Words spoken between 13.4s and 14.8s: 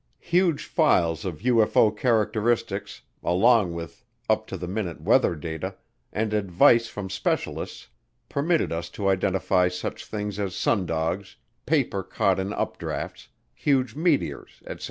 huge meteors, etc.